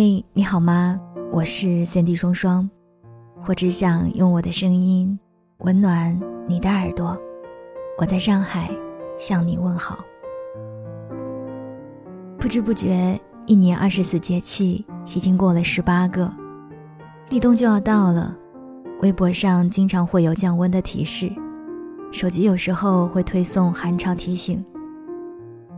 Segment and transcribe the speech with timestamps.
[0.00, 0.96] 嘿，你好吗？
[1.32, 2.70] 我是三 D 双双，
[3.48, 5.18] 我只想用我的声音
[5.64, 7.18] 温暖你的耳朵。
[7.98, 8.70] 我在上海
[9.18, 9.98] 向你问好。
[12.38, 16.32] 不知不觉，一年二十四节气已经过了十八个，
[17.30, 18.32] 立冬就要到了。
[19.00, 21.28] 微博上经常会有降温的提示，
[22.12, 24.64] 手机有时候会推送寒潮提醒。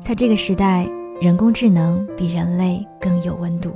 [0.02, 0.86] 在这个时代，
[1.22, 3.72] 人工智能比人类更有温度。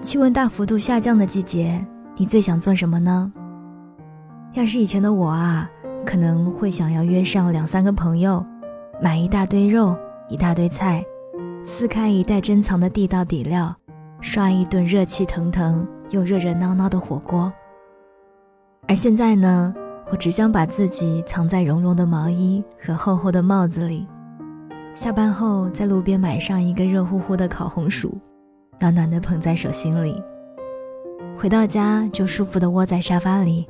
[0.00, 1.84] 气温大幅度下降的季节，
[2.16, 3.32] 你最想做什么呢？
[4.52, 5.68] 要是以前的我啊，
[6.06, 8.44] 可能会想要约上两三个朋友，
[9.02, 9.96] 买一大堆肉、
[10.28, 11.04] 一大堆菜，
[11.66, 13.74] 撕开一袋珍藏的地道底料，
[14.20, 17.52] 刷一顿热气腾腾又热热闹闹的火锅。
[18.86, 19.74] 而现在呢，
[20.10, 24.06] 我只想把自己藏在绒绒的毛衣和厚厚的帽子里，
[24.94, 28.16] 下班后在路边买上一个热乎乎的烤红薯。
[28.80, 30.22] 暖暖的捧在手心里，
[31.36, 33.68] 回到家就舒服的窝在沙发里，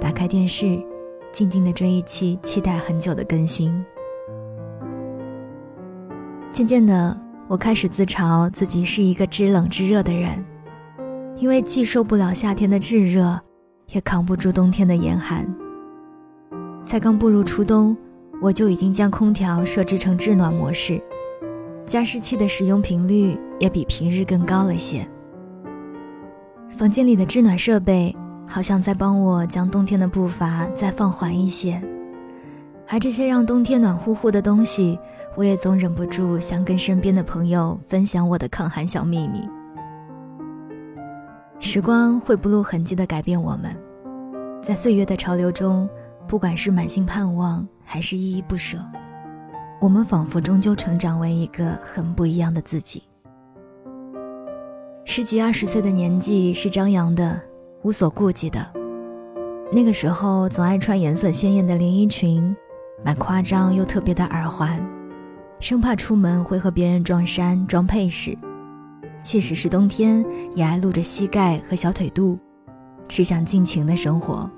[0.00, 0.82] 打开电视，
[1.30, 3.84] 静静的追一期期待很久的更新。
[6.50, 7.14] 渐渐的，
[7.46, 10.42] 我开始自嘲自己是一个知冷知热的人，
[11.36, 13.38] 因为既受不了夏天的炙热，
[13.92, 15.46] 也扛不住冬天的严寒。
[16.86, 17.94] 才刚步入初冬，
[18.40, 20.98] 我就已经将空调设置成制暖模式。
[21.84, 25.06] 加湿器的使用频率也比平日更高了些。
[26.76, 28.14] 房间里的制暖设备
[28.46, 31.82] 好像在帮我将冬天的步伐再放缓一些，
[32.88, 34.98] 而这些让冬天暖乎乎的东西，
[35.34, 39.48] 我也总忍不住想跟身边的朋友分享我的抗寒小秘密。
[41.58, 43.76] 时光会不露痕迹地改变我们，
[44.62, 45.88] 在岁月的潮流中，
[46.28, 48.78] 不管是满心盼望，还是依依不舍。
[49.80, 53.02] 我们仿佛终究成长为一个很不一样的自己。
[55.18, 57.42] 十几二十岁的年纪是张扬的，
[57.82, 58.64] 无所顾忌的。
[59.72, 62.54] 那个时候总爱穿颜色鲜艳的连衣裙，
[63.04, 64.80] 买夸张又特别的耳环，
[65.58, 68.38] 生怕出门会和别人撞衫撞配饰。
[69.20, 72.38] 即使是冬天，也爱露着膝盖和小腿肚，
[73.08, 74.48] 只想尽情的生活。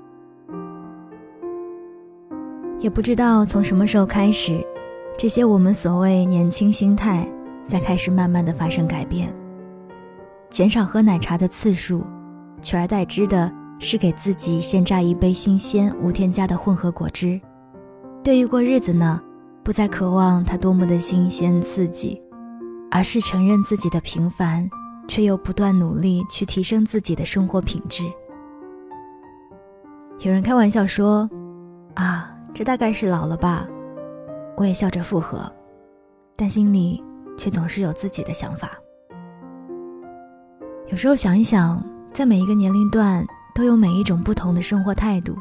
[2.79, 4.63] 也不知道从什么时候开始。
[5.17, 7.27] 这些我们所谓年轻心态，
[7.65, 9.33] 在开始慢慢的发生改变。
[10.51, 12.03] 减少喝奶茶的次数，
[12.61, 17.39] 取而代之的是给自己先榨一杯新鲜无添加的混合果汁。
[18.21, 19.19] 对于过日子呢，
[19.63, 22.21] 不再渴望它多么的新鲜刺激，
[22.91, 24.69] 而是承认自己的平凡，
[25.07, 28.03] 却又不断努力去提升自己的生活品质。
[30.19, 31.29] 有人开玩笑说
[31.95, 33.65] ：“啊，这大概是老了吧。”
[34.57, 35.49] 我也笑着附和，
[36.35, 37.01] 但心里
[37.37, 38.71] 却总是有自己的想法。
[40.91, 41.81] 有时候想一想，
[42.11, 43.25] 在每一个年龄段
[43.55, 45.33] 都有每一种不同的生活态度，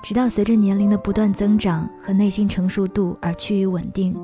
[0.00, 4.16] 直到随着年龄的不断增长和内心成熟度而趋于稳定，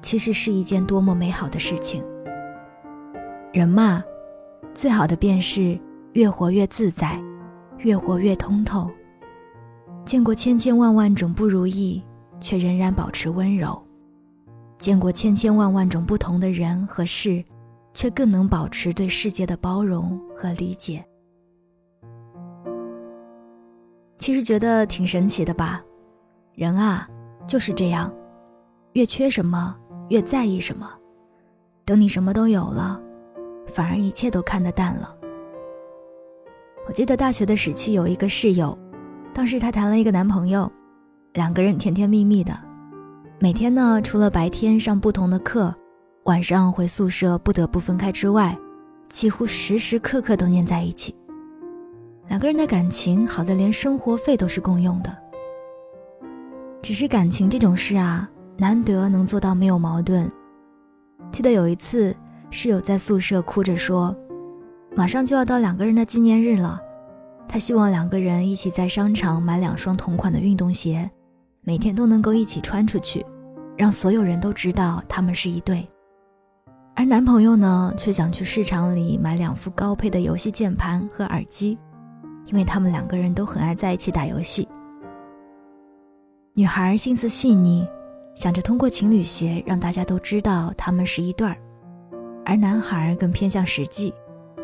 [0.00, 2.00] 其实是一件多么美好的事情。
[3.52, 4.04] 人嘛，
[4.72, 5.76] 最好的便是
[6.12, 7.20] 越活越自在，
[7.78, 8.88] 越活越通透。
[10.04, 12.02] 见过千千万万种不如意。
[12.38, 13.82] 却仍然保持温柔，
[14.76, 17.42] 见过千千万万种不同的人和事，
[17.96, 21.02] 却更能保持对世界的包容和理解。
[24.18, 25.82] 其实觉得挺神奇的吧？
[26.52, 27.08] 人啊，
[27.46, 28.12] 就是这样，
[28.92, 29.74] 越缺什么
[30.10, 30.86] 越在意什么，
[31.86, 33.00] 等你什么都有了，
[33.66, 35.16] 反而一切都看得淡了。
[36.86, 38.76] 我记得大学的时期有一个室友，
[39.32, 40.70] 当时她谈了一个男朋友。
[41.32, 42.54] 两个人甜甜蜜蜜的，
[43.38, 45.74] 每天呢，除了白天上不同的课，
[46.26, 48.58] 晚上回宿舍不得不分开之外，
[49.08, 51.14] 几乎时时刻刻都黏在一起。
[52.26, 55.16] 两个人的感情好的连生活费都是共用的。
[56.82, 60.28] 只是感情这种事啊，难得能做到没有矛盾。
[61.30, 62.12] 记得有一次，
[62.50, 64.14] 室友在宿舍哭着说，
[64.96, 66.80] 马上就要到两个人的纪念日了，
[67.46, 71.08] 他希望两个人一起在商场买两双同款的运动鞋。
[71.62, 73.24] 每天都能够一起穿出去，
[73.76, 75.88] 让所有人都知道他们是一对。
[77.08, 81.78] 男朋友呢，却想去市场里买两副高配的游戏键盘和耳机，
[82.46, 84.68] 因为他们两个人都很爱在一起打游戏。
[86.52, 87.86] 女孩心思细腻，
[88.34, 91.56] 想着通过情侣鞋让大家都知道他们是一对儿，
[92.44, 94.12] 而男孩更偏向实际，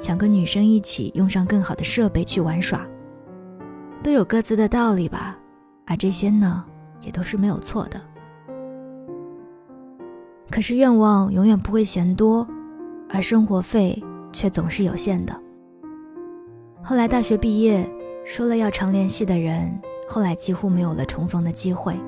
[0.01, 2.85] 想跟女生一起用上更好的设备去玩耍。
[4.03, 5.39] 都有各自的道理吧，
[5.87, 6.65] 而这些呢？
[7.03, 8.01] 也都是没有错的。
[10.53, 12.47] 可是愿望永远不会嫌多，
[13.09, 14.01] 而生活费
[14.35, 15.35] 却总是有限的。
[16.83, 17.89] 后来大学毕业，
[18.27, 21.99] 说了要常联系的人，后来几乎没有了重逢的机会。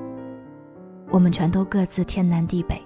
[1.09, 2.79] 我们全都各自天南地北。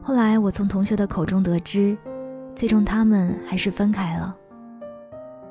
[0.00, 1.94] 后来我从同学的口中得知，
[2.54, 4.34] 最终他们还是分开了。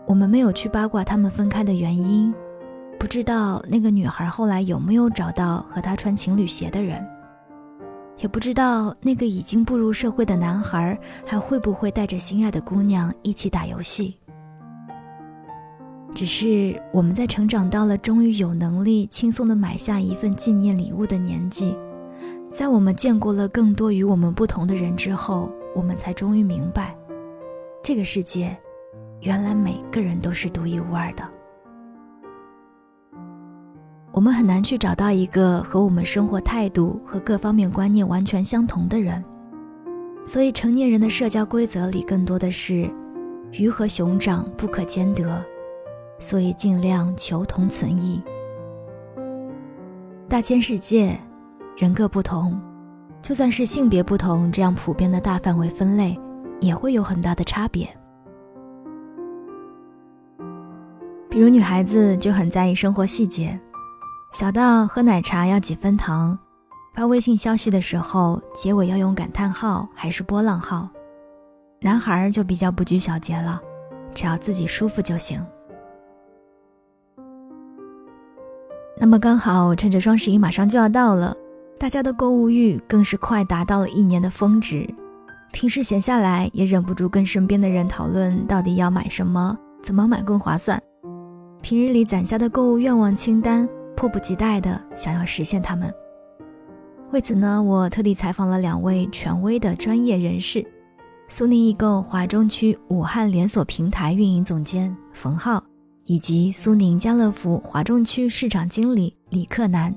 [0.07, 2.33] 我们没有去八卦他们分开的原因，
[2.97, 7.07] 不知道那个女孩后来有没有找到和她穿情侣鞋的人。
[8.17, 14.17] 也不知道那个已经步入社会的男孩还会不会带着心爱的姑娘一起打游戏。
[16.15, 21.77] 只是我们在成长到了终于有能力轻松的买下一份纪念礼物的年纪，
[22.51, 26.97] 在我们见过了更多与我们不同的人之后，我们才终于明白，
[27.83, 28.57] 这个世界，
[29.21, 31.36] 原来每个人都是独一无二的。
[34.17, 39.23] 我们很难去找到一个和我们生活态度和各方面观念完全相同的人，
[40.25, 42.89] 所以成年人的社交规则里更多的是
[43.51, 45.39] 鱼和熊掌不可兼得，
[46.17, 48.19] 所以尽量求同存异。
[50.27, 51.15] 大千世界，
[51.77, 52.59] 人各不同，
[53.21, 56.19] 就算是性别不同这样普遍的大范围分类，
[56.59, 57.87] 也会有很大的差别。
[61.29, 63.55] 比如女孩子就很在意生活细节。
[64.33, 66.37] 小到喝奶茶要几分糖，
[66.93, 70.87] 发微信消息的时候结尾要用感叹号还是波浪号，
[71.81, 73.59] 男孩就比较不拘小节了，
[74.13, 75.43] 只要自己舒服就行。
[78.99, 81.35] 那么刚好趁着双十一马上就要到了，
[81.79, 84.87] 大家的购物欲更是快达到了一年的峰值，
[85.51, 90.79] 平时闲下来也忍不住跟身边的人讨论到底要买什么，怎么买更划算，
[91.61, 93.67] 平日里攒下的购物愿望清单。
[93.97, 95.91] 迫不及待的想要实现他们。
[97.11, 100.65] 为此呢，我特地采访了两位权威的专业人士：
[101.27, 105.63] 苏宁易购华中区武汉连锁平台运营总监冯浩，
[106.05, 109.93] 以及苏宁家乐福华中区市场经理李克南，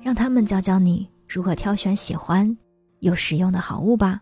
[0.00, 2.56] 让他们教教你如何挑选喜欢
[3.00, 4.20] 又实用的好物吧。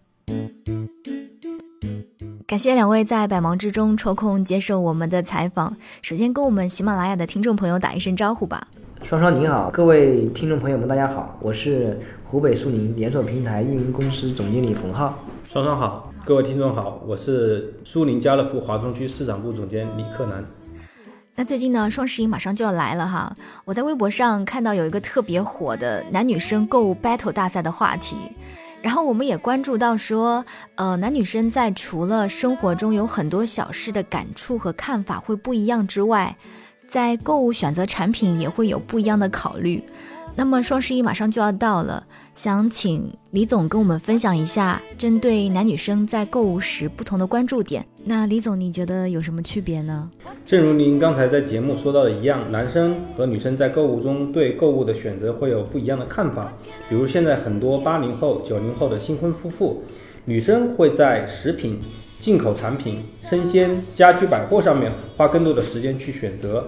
[2.46, 5.76] 感谢两位在百忙之中抽空接受我们的采访。
[6.00, 8.66] 首先，跟我们喜马拉雅的听众朋友打一声招呼吧。
[9.02, 15.16] 双双你好，各位听众朋友们，大家好，我是湖北苏宁连锁平台运营公司总经理冯浩。
[15.44, 20.44] 双双好，各位听众好，我是苏宁家乐福华中区市场部总监李克南。
[21.36, 23.34] 那最近呢，双十一马上就要来了哈，
[23.64, 28.16] 我在微博上看到有一个特别火的男女生购物 battle 大赛的话题，
[28.82, 30.44] 然后我们也关注到说，
[30.74, 36.36] 呃，男女生在除了生活中有很多小事的感触和看法会不一样之外。
[36.88, 39.80] 在购物选择产品也会有不一样的考虑。
[40.34, 47.84] 那么双十一马上就要到了，想请李总跟我们分享一下针对男女生在购物时不同的关注点。
[48.04, 50.08] 那李总，你觉得有什么区别呢？
[50.46, 56.52] 正如您刚才在节目说到的一样，男生和女生在购物中对购物的选择会有不一样的看法。
[56.88, 59.82] 比如现在很多八零后、九零后的新婚夫妇，
[60.24, 61.80] 女生会在食品。
[62.18, 62.98] 进口产品、
[63.30, 66.64] 生鲜、家居百货上面花更多的时间去选择，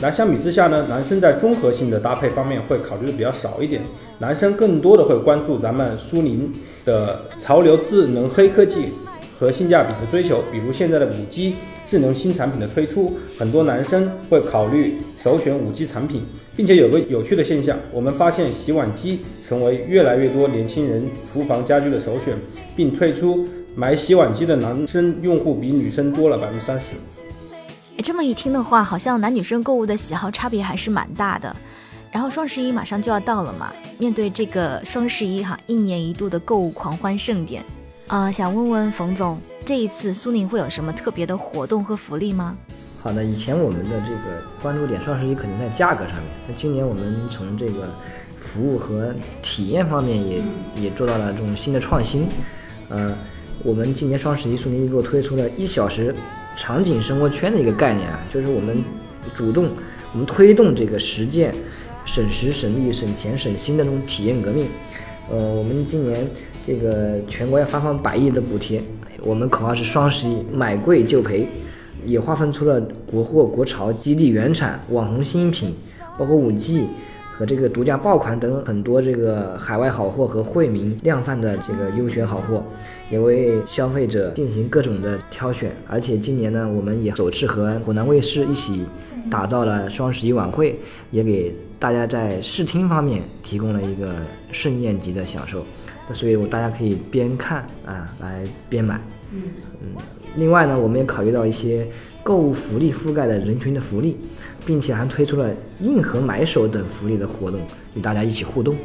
[0.00, 3.80] 那相比之下呢，男生在综合性的搭配方面会考虑的比较少一点，
[4.18, 6.52] 男生更多的会关注咱们苏宁
[6.84, 8.86] 的潮流智能黑科技
[9.38, 11.54] 和性价比的追求，比如现在的五 G
[11.86, 16.22] 智能新产品的推出，很多男生会考虑首选五 G 产品，
[16.56, 22.36] 并且有个有趣的现象，我们发现洗碗机成为越来越多年轻人厨房家居的首选，
[22.76, 23.46] 并退出。
[23.78, 26.86] 买洗碗机的男生用户比女生多了百分之三十。
[27.96, 31.54] 哎，这么一听的话，好像男女生购物的喜好差别还是蛮大的。
[32.10, 37.64] 然后双十一马上就要到了嘛，面对这个双十一哈，一年一度的购物狂欢盛典，
[38.08, 42.56] 啊，想问问冯总，这一次苏宁会有什么特别的活动和福利吗？
[43.00, 47.88] 好的，以前我们的这个关注点双十一可能在价格上面，那今年我们从这个
[48.40, 50.42] 服务和体验方面也
[50.74, 52.26] 也做到了这种新的创新，
[52.90, 53.16] 嗯。
[53.64, 56.14] 我们今年双十一，苏宁易购推出了一小时
[56.56, 58.82] 场景生活圈的一个概念啊，就是我们
[59.34, 59.68] 主动，
[60.12, 61.52] 我们推动这个实践
[62.06, 64.66] 省时省力省钱省心的这种体验革命。
[65.30, 66.26] 呃，我们今年
[66.66, 68.80] 这个全国要发放百亿的补贴，
[69.22, 71.48] 我们口号是双十一买贵就赔，
[72.06, 75.74] 也划分出了国货、国潮、基地原产、网红新品，
[76.16, 76.86] 包括五 G。
[77.38, 82.64] 和这个独家爆款等很多这个海外好货和惠民量贩的这个优选好货，
[83.12, 85.70] 也为消费者进行各种的挑选。
[85.86, 88.84] 而且今年呢，我们也首次和湖南卫视一起
[89.30, 90.76] 打造了双十一晚会，
[91.12, 94.16] 也给大家在视听方面提供了一个
[94.50, 95.64] 盛宴级的享受。
[96.08, 99.00] 那所以我大家可以边看啊来边买。
[99.32, 99.42] 嗯
[99.80, 99.88] 嗯，
[100.34, 101.86] 另外呢，我们也考虑到一些
[102.28, 104.18] 购物福利覆盖了人群的福利，
[104.66, 107.58] 并且还推出了硬核买手等福利的活动，
[107.94, 108.76] 与大家一起互动。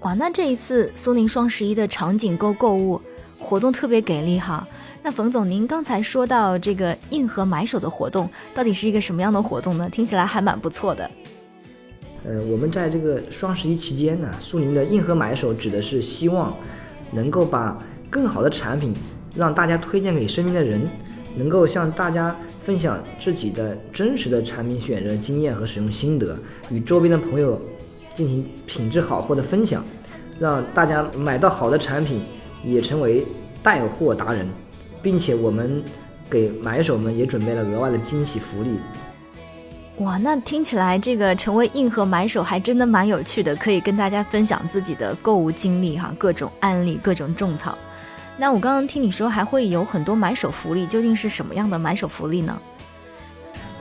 [0.00, 2.98] 哇，那这一次苏宁双十一的场景购购物
[3.38, 4.66] 活动特别给力哈。
[5.02, 9.86] 那冯总，您刚才说到这个硬核买手的活动，到底是一个什么样的活动呢？
[9.90, 11.10] 听起来还蛮不错的。
[12.24, 16.56] 呃，我们在这个双十一期间呢，苏宁的硬核买手指的是希望
[17.12, 17.76] 能够把
[18.08, 18.94] 更好的产品
[19.34, 20.80] 让大家推荐给身边的人，
[21.36, 26.38] 能够向大家分享自己的真实的产品选择经验和使用心得，
[26.70, 27.60] 与周边的朋友
[28.16, 29.84] 进行品质好货的分享，
[30.38, 32.20] 让大家买到好的产品
[32.64, 33.26] 也成为
[33.62, 34.46] 带货达人。
[35.02, 35.82] 并且我们
[36.28, 38.78] 给买手们也准备了额外的惊喜福利。
[39.98, 47.76] 哇，那听起来这个成为硬核买手还真的蛮有趣的，可以跟大家分享自己的购物经历哈，各种案例，各种种草。
[48.40, 52.58] 那我刚刚听你说还会有很多买手福利，究竟是什么样的买手福利呢？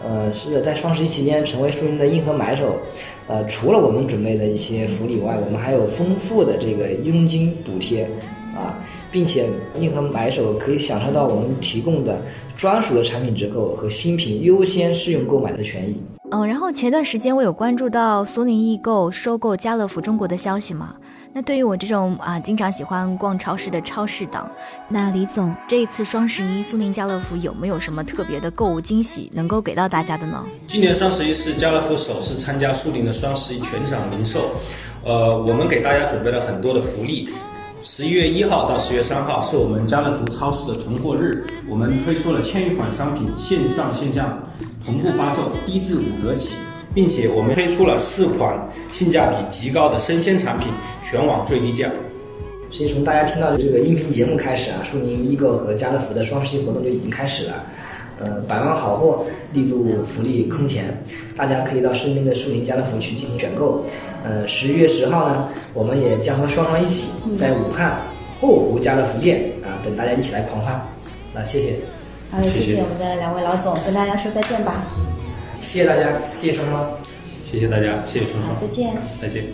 [0.04, 2.76] 呃，是的，在双十一期间成为苏宁的硬核买手，
[3.28, 8.06] 呃，除了我们准备的一些福利外，我们还有丰富的这个佣金补贴。
[8.58, 8.76] 啊，
[9.10, 9.46] 并且
[9.80, 12.22] 硬核买手可以享受到我们提供的
[12.58, 16.02] 专属的产品折扣和新品优先试用购买的权益。
[16.32, 20.96] 嗯，然后前段时间我有关注到苏宁易购收购家乐福中国的消息嘛？
[21.34, 24.48] 那对于我这种啊经常喜欢逛超市的超市党，
[24.90, 30.44] 那李总这一次双十一苏宁家乐福有没有什么特别的购物惊喜能够给到大家的呢？
[30.68, 34.52] 今年双十一是家乐福首次参加苏宁的双十一全场零售，
[35.04, 37.28] 呃，我们给大家准备了很多的福利。
[37.82, 44.38] 十一月一号到十月三号是我们家乐福超市的囤货日，我们推出了千余款商品线上线下
[44.86, 46.56] 同步发售，低至五折起，
[46.94, 50.68] 并且我们推出了四款性价比极高的生鲜产品，
[51.02, 51.90] 全网最低价。
[52.70, 57.64] 所以从大家听到的这个音频节目开始啊，苏宁易购和家乐福的双十一活动就已经开始了。
[58.22, 61.02] 呃，百万好货，力度福利空前，
[61.38, 63.86] 大家可以到身边的苏宁家乐福去进行选购。
[64.24, 70.74] 呃，十一月十号呢，我们也将和双双一起在武汉后湖家乐福店啊，等大家一起来狂欢。
[70.76, 71.76] 啊，谢谢。
[72.32, 74.84] 好的，谢谢我们的两位老总，跟大家说再见吧。
[75.60, 76.90] 谢谢大家，谢谢双双。
[77.46, 78.56] 谢谢大家，谢谢双双。
[78.60, 78.94] 再见。
[79.22, 79.46] 再见。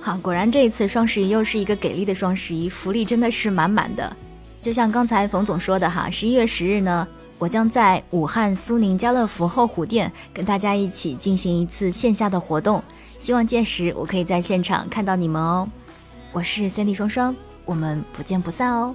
[0.00, 4.16] 好，果然这一次双十一又是一个给力的双十一，福利真的是满满的。
[4.60, 7.06] 就像刚才冯总说的哈，十一月十日呢。
[7.38, 12.82] 我将在武汉苏宁家乐福后湖店跟大家一起进行一次线下的活动，
[13.18, 15.68] 希望届时我可以在现场看到你们哦。
[16.32, 18.94] 我是 Sandy 双双，我们不见不散哦。